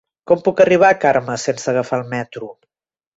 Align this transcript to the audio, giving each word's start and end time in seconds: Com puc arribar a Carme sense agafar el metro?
Com 0.29 0.39
puc 0.45 0.61
arribar 0.63 0.87
a 0.93 0.97
Carme 1.03 1.35
sense 1.43 1.69
agafar 1.73 1.99
el 2.01 2.09
metro? 2.15 2.49